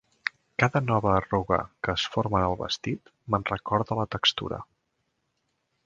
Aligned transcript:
Cada 0.61 0.79
nova 0.85 1.11
arruga 1.17 1.59
que 1.87 1.95
es 1.99 2.05
forma 2.15 2.39
en 2.41 2.47
el 2.47 2.57
vestit 2.63 3.15
me'n 3.35 3.47
recorda 3.53 3.99
la 4.01 4.11
textura. 4.17 4.63